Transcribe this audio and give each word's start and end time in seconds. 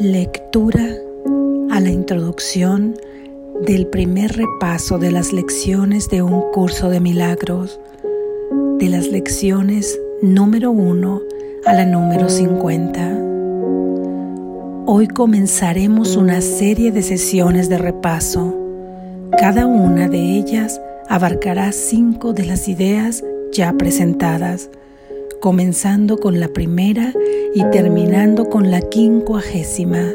Lectura 0.00 0.86
a 1.70 1.80
la 1.80 1.88
introducción 1.88 2.96
del 3.66 3.86
primer 3.86 4.36
repaso 4.36 4.98
de 4.98 5.10
las 5.10 5.32
lecciones 5.32 6.10
de 6.10 6.20
un 6.20 6.52
curso 6.52 6.90
de 6.90 7.00
milagros, 7.00 7.80
de 8.78 8.90
las 8.90 9.06
lecciones 9.08 9.98
número 10.20 10.70
1 10.70 11.22
a 11.64 11.72
la 11.72 11.86
número 11.86 12.28
50. 12.28 13.18
Hoy 14.84 15.08
comenzaremos 15.08 16.16
una 16.16 16.42
serie 16.42 16.92
de 16.92 17.02
sesiones 17.02 17.70
de 17.70 17.78
repaso. 17.78 18.54
Cada 19.38 19.66
una 19.66 20.08
de 20.08 20.18
ellas 20.18 20.78
abarcará 21.08 21.72
cinco 21.72 22.34
de 22.34 22.44
las 22.44 22.68
ideas 22.68 23.24
ya 23.50 23.72
presentadas, 23.72 24.68
comenzando 25.46 26.18
con 26.18 26.40
la 26.40 26.48
primera 26.48 27.12
y 27.54 27.62
terminando 27.70 28.50
con 28.50 28.72
la 28.72 28.80
quincuagésima. 28.80 30.12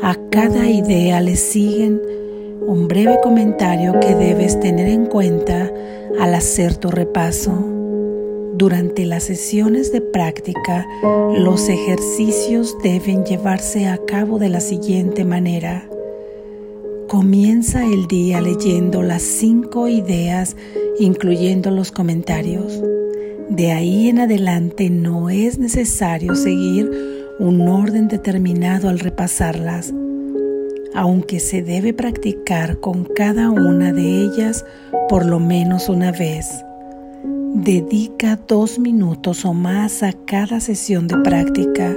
A 0.00 0.16
cada 0.30 0.70
idea 0.70 1.20
le 1.20 1.36
siguen 1.36 2.00
un 2.66 2.88
breve 2.88 3.18
comentario 3.22 4.00
que 4.00 4.14
debes 4.14 4.58
tener 4.58 4.88
en 4.88 5.04
cuenta 5.04 5.70
al 6.18 6.34
hacer 6.34 6.78
tu 6.78 6.90
repaso. 6.90 7.52
Durante 8.54 9.04
las 9.04 9.24
sesiones 9.24 9.92
de 9.92 10.00
práctica, 10.00 10.86
los 11.36 11.68
ejercicios 11.68 12.74
deben 12.82 13.26
llevarse 13.26 13.86
a 13.86 13.98
cabo 13.98 14.38
de 14.38 14.48
la 14.48 14.60
siguiente 14.60 15.26
manera. 15.26 15.86
Comienza 17.06 17.84
el 17.84 18.06
día 18.06 18.40
leyendo 18.40 19.02
las 19.02 19.20
cinco 19.20 19.88
ideas, 19.88 20.56
incluyendo 20.98 21.70
los 21.70 21.92
comentarios. 21.92 22.80
De 23.50 23.72
ahí 23.72 24.08
en 24.08 24.18
adelante 24.18 24.90
no 24.90 25.30
es 25.30 25.58
necesario 25.58 26.34
seguir 26.34 26.90
un 27.38 27.66
orden 27.66 28.06
determinado 28.06 28.90
al 28.90 28.98
repasarlas, 28.98 29.94
aunque 30.94 31.40
se 31.40 31.62
debe 31.62 31.94
practicar 31.94 32.78
con 32.78 33.04
cada 33.04 33.50
una 33.50 33.92
de 33.92 34.22
ellas 34.24 34.66
por 35.08 35.24
lo 35.24 35.40
menos 35.40 35.88
una 35.88 36.12
vez. 36.12 36.46
Dedica 37.54 38.38
dos 38.46 38.78
minutos 38.78 39.46
o 39.46 39.54
más 39.54 40.02
a 40.02 40.12
cada 40.12 40.60
sesión 40.60 41.08
de 41.08 41.16
práctica, 41.18 41.96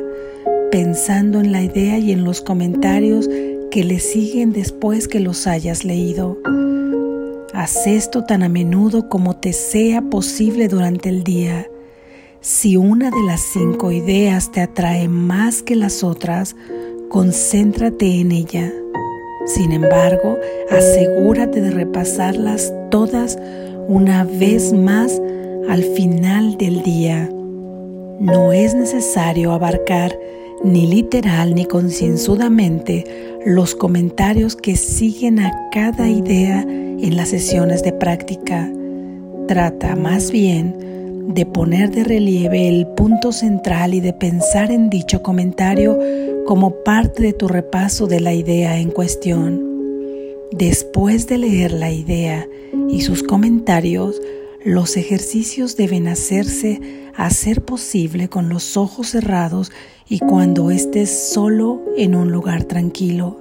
pensando 0.71 1.41
en 1.41 1.51
la 1.51 1.61
idea 1.61 1.97
y 1.97 2.13
en 2.13 2.23
los 2.23 2.39
comentarios 2.39 3.29
que 3.71 3.83
le 3.83 3.99
siguen 3.99 4.53
después 4.53 5.09
que 5.09 5.19
los 5.19 5.47
hayas 5.47 5.83
leído. 5.83 6.37
Haz 7.53 7.85
esto 7.85 8.23
tan 8.23 8.43
a 8.43 8.49
menudo 8.49 9.09
como 9.09 9.35
te 9.35 9.51
sea 9.51 10.01
posible 10.01 10.69
durante 10.69 11.09
el 11.09 11.23
día. 11.23 11.67
Si 12.39 12.77
una 12.77 13.11
de 13.11 13.21
las 13.27 13.41
cinco 13.41 13.91
ideas 13.91 14.53
te 14.53 14.61
atrae 14.61 15.09
más 15.09 15.61
que 15.61 15.75
las 15.75 16.01
otras, 16.01 16.55
concéntrate 17.09 18.21
en 18.21 18.31
ella. 18.31 18.71
Sin 19.45 19.73
embargo, 19.73 20.37
asegúrate 20.69 21.59
de 21.59 21.71
repasarlas 21.71 22.73
todas 22.89 23.37
una 23.89 24.23
vez 24.23 24.71
más 24.71 25.21
al 25.67 25.83
final 25.83 26.57
del 26.57 26.81
día. 26.83 27.29
No 28.21 28.53
es 28.53 28.75
necesario 28.75 29.51
abarcar 29.51 30.17
ni 30.63 30.87
literal 30.87 31.55
ni 31.55 31.65
concienzudamente 31.65 33.05
los 33.45 33.75
comentarios 33.75 34.55
que 34.55 34.75
siguen 34.75 35.39
a 35.39 35.51
cada 35.71 36.09
idea 36.09 36.61
en 36.61 37.17
las 37.17 37.29
sesiones 37.29 37.83
de 37.83 37.93
práctica. 37.93 38.71
Trata 39.47 39.95
más 39.95 40.31
bien 40.31 41.33
de 41.33 41.45
poner 41.45 41.91
de 41.91 42.03
relieve 42.03 42.67
el 42.67 42.87
punto 42.87 43.31
central 43.31 43.93
y 43.93 44.01
de 44.01 44.13
pensar 44.13 44.71
en 44.71 44.89
dicho 44.89 45.23
comentario 45.23 45.97
como 46.45 46.71
parte 46.83 47.23
de 47.23 47.33
tu 47.33 47.47
repaso 47.47 48.07
de 48.07 48.19
la 48.19 48.33
idea 48.33 48.77
en 48.77 48.91
cuestión. 48.91 49.67
Después 50.51 51.27
de 51.27 51.37
leer 51.37 51.71
la 51.71 51.91
idea 51.91 52.47
y 52.89 53.01
sus 53.01 53.23
comentarios, 53.23 54.21
los 54.63 54.95
ejercicios 54.97 55.75
deben 55.75 56.07
hacerse 56.07 56.79
a 57.15 57.29
ser 57.29 57.63
posible 57.63 58.29
con 58.29 58.49
los 58.49 58.77
ojos 58.77 59.09
cerrados 59.09 59.71
y 60.07 60.19
cuando 60.19 60.71
estés 60.71 61.31
solo 61.33 61.81
en 61.97 62.15
un 62.15 62.31
lugar 62.31 62.65
tranquilo. 62.65 63.37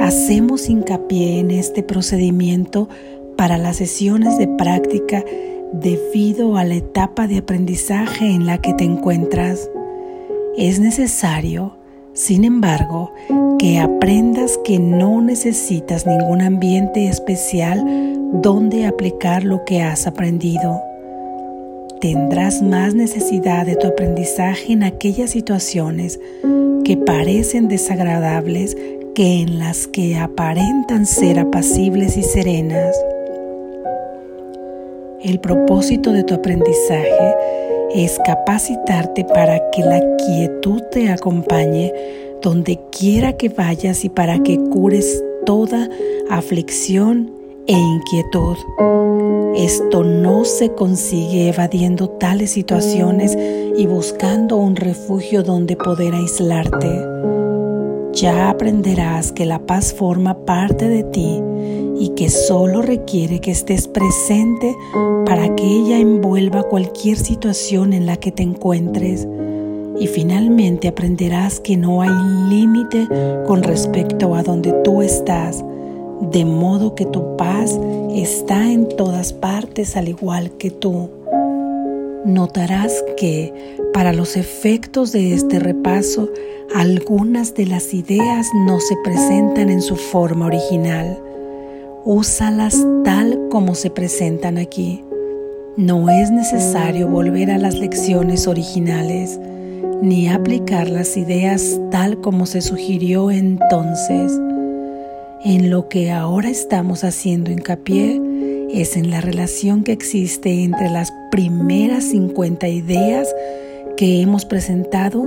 Hacemos 0.00 0.68
hincapié 0.68 1.38
en 1.38 1.50
este 1.50 1.82
procedimiento 1.82 2.88
para 3.36 3.58
las 3.58 3.76
sesiones 3.76 4.38
de 4.38 4.48
práctica 4.48 5.24
debido 5.72 6.56
a 6.56 6.64
la 6.64 6.74
etapa 6.74 7.26
de 7.26 7.38
aprendizaje 7.38 8.26
en 8.26 8.46
la 8.46 8.58
que 8.58 8.74
te 8.74 8.84
encuentras. 8.84 9.70
Es 10.56 10.80
necesario, 10.80 11.76
sin 12.12 12.44
embargo, 12.44 13.12
que 13.58 13.78
aprendas 13.78 14.58
que 14.64 14.78
no 14.78 15.20
necesitas 15.20 16.06
ningún 16.06 16.40
ambiente 16.40 17.08
especial 17.08 17.84
donde 18.32 18.86
aplicar 18.86 19.44
lo 19.44 19.64
que 19.64 19.82
has 19.82 20.06
aprendido. 20.06 20.80
Tendrás 22.00 22.62
más 22.62 22.94
necesidad 22.94 23.66
de 23.66 23.76
tu 23.76 23.86
aprendizaje 23.86 24.72
en 24.72 24.82
aquellas 24.82 25.30
situaciones 25.30 26.18
que 26.84 26.96
parecen 26.96 27.68
desagradables 27.68 28.76
que 29.14 29.42
en 29.42 29.58
las 29.58 29.86
que 29.86 30.16
aparentan 30.16 31.06
ser 31.06 31.38
apacibles 31.38 32.16
y 32.16 32.22
serenas. 32.22 32.96
El 35.22 35.38
propósito 35.40 36.12
de 36.12 36.24
tu 36.24 36.34
aprendizaje 36.34 37.34
es 37.94 38.18
capacitarte 38.24 39.24
para 39.24 39.60
que 39.70 39.82
la 39.82 40.00
quietud 40.16 40.82
te 40.90 41.10
acompañe 41.10 41.92
donde 42.42 42.80
quiera 42.90 43.34
que 43.36 43.48
vayas 43.48 44.04
y 44.04 44.08
para 44.08 44.42
que 44.42 44.58
cures 44.58 45.22
toda 45.44 45.88
aflicción 46.30 47.32
e 47.66 47.72
inquietud. 47.72 48.56
Esto 49.56 50.04
no 50.04 50.44
se 50.44 50.72
consigue 50.74 51.48
evadiendo 51.48 52.08
tales 52.08 52.52
situaciones 52.52 53.36
y 53.76 53.86
buscando 53.86 54.56
un 54.56 54.76
refugio 54.76 55.42
donde 55.42 55.76
poder 55.76 56.14
aislarte. 56.14 57.04
Ya 58.12 58.50
aprenderás 58.50 59.32
que 59.32 59.46
la 59.46 59.58
paz 59.66 59.92
forma 59.92 60.44
parte 60.44 60.88
de 60.88 61.02
ti 61.04 61.42
y 62.00 62.08
que 62.14 62.30
solo 62.30 62.80
requiere 62.80 63.40
que 63.40 63.50
estés 63.50 63.86
presente 63.86 64.74
para 65.26 65.54
que 65.54 65.64
ella 65.64 65.98
envuelva 65.98 66.62
cualquier 66.62 67.18
situación 67.18 67.92
en 67.92 68.06
la 68.06 68.16
que 68.16 68.32
te 68.32 68.42
encuentres. 68.42 69.28
Y 69.98 70.06
finalmente 70.06 70.88
aprenderás 70.88 71.60
que 71.60 71.76
no 71.76 72.00
hay 72.00 72.08
límite 72.48 73.06
con 73.46 73.62
respecto 73.62 74.34
a 74.34 74.42
donde 74.42 74.72
tú 74.82 75.02
estás, 75.02 75.62
de 76.22 76.46
modo 76.46 76.94
que 76.94 77.04
tu 77.04 77.36
paz 77.36 77.78
está 78.14 78.72
en 78.72 78.88
todas 78.88 79.34
partes 79.34 79.94
al 79.94 80.08
igual 80.08 80.52
que 80.52 80.70
tú. 80.70 81.10
Notarás 82.24 83.04
que, 83.18 83.76
para 83.92 84.14
los 84.14 84.38
efectos 84.38 85.12
de 85.12 85.34
este 85.34 85.58
repaso, 85.58 86.30
algunas 86.74 87.54
de 87.54 87.66
las 87.66 87.92
ideas 87.92 88.46
no 88.66 88.80
se 88.80 88.96
presentan 89.04 89.68
en 89.68 89.82
su 89.82 89.96
forma 89.96 90.46
original. 90.46 91.18
Úsalas 92.04 92.82
tal 93.04 93.48
como 93.50 93.74
se 93.74 93.90
presentan 93.90 94.56
aquí. 94.56 95.04
No 95.76 96.08
es 96.08 96.30
necesario 96.30 97.08
volver 97.08 97.50
a 97.50 97.58
las 97.58 97.78
lecciones 97.78 98.46
originales 98.46 99.38
ni 100.00 100.28
aplicar 100.28 100.88
las 100.88 101.18
ideas 101.18 101.78
tal 101.90 102.18
como 102.22 102.46
se 102.46 102.62
sugirió 102.62 103.30
entonces. 103.30 104.32
En 105.44 105.68
lo 105.68 105.88
que 105.88 106.10
ahora 106.10 106.48
estamos 106.48 107.04
haciendo 107.04 107.50
hincapié 107.50 108.18
es 108.70 108.96
en 108.96 109.10
la 109.10 109.20
relación 109.20 109.84
que 109.84 109.92
existe 109.92 110.64
entre 110.64 110.88
las 110.88 111.12
primeras 111.30 112.04
50 112.04 112.66
ideas 112.68 113.28
que 113.98 114.22
hemos 114.22 114.46
presentado 114.46 115.22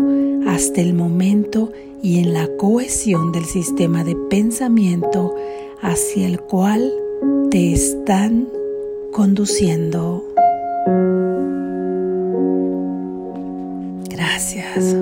hasta 0.47 0.81
el 0.81 0.95
momento 0.95 1.71
y 2.01 2.19
en 2.19 2.33
la 2.33 2.47
cohesión 2.57 3.31
del 3.31 3.45
sistema 3.45 4.03
de 4.03 4.15
pensamiento 4.29 5.35
hacia 5.83 6.25
el 6.25 6.39
cual 6.39 6.91
te 7.51 7.73
están 7.73 8.47
conduciendo. 9.11 10.25
Gracias. 14.09 14.95